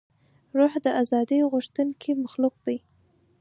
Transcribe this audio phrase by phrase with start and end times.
[0.57, 2.77] روح د ازادۍ غوښتونکی مخلوق دی.